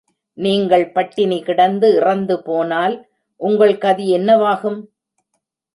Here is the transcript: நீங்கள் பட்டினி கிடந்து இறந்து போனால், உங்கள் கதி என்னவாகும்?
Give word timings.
நீங்கள் 0.37 0.85
பட்டினி 0.91 1.37
கிடந்து 1.41 1.87
இறந்து 1.95 2.41
போனால், 2.41 2.95
உங்கள் 3.41 3.77
கதி 3.77 4.07
என்னவாகும்? 4.15 4.79